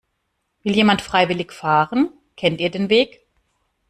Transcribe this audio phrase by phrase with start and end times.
[0.63, 2.09] Will jemand freiwillig fahren?
[2.35, 3.21] Kennt ihr den Weg?